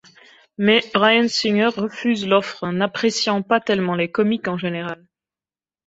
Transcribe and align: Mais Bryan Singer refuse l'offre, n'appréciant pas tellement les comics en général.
Mais 0.57 0.83
Bryan 0.95 1.27
Singer 1.27 1.67
refuse 1.75 2.25
l'offre, 2.27 2.67
n'appréciant 2.71 3.43
pas 3.43 3.59
tellement 3.61 3.93
les 3.93 4.09
comics 4.11 4.47
en 4.47 4.57
général. 4.57 5.05